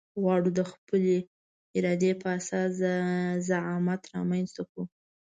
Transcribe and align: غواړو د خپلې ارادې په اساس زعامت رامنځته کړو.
غواړو 0.21 0.49
د 0.57 0.61
خپلې 0.71 1.17
ارادې 1.77 2.11
په 2.21 2.27
اساس 2.39 2.73
زعامت 3.47 4.01
رامنځته 4.15 4.61
کړو. 4.69 4.83